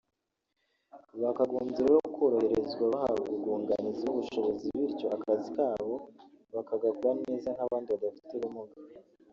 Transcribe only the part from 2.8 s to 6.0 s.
bahabwa ubwunganizi n’ubushobozi bityo akazi kabo